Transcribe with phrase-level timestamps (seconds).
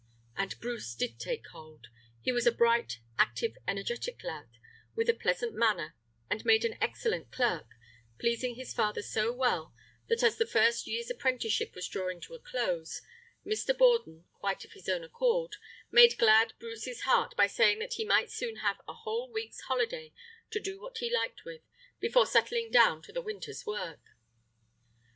[0.35, 1.89] And Bruce did take hold.
[2.21, 4.47] He was a bright, active, energetic lad,
[4.95, 5.95] with a pleasant manner,
[6.27, 7.67] and made an excellent clerk,
[8.19, 9.75] pleasing his father so well
[10.07, 13.03] that as the first year's apprenticeship was drawing to a close,
[13.45, 13.77] Mr.
[13.77, 15.57] Borden, quite of his own accord,
[15.91, 20.13] made glad Bruce's heart by saying that he might soon have a whole week's holiday
[20.49, 21.61] to do what he liked with,
[21.99, 24.01] before settling down to the winter's work.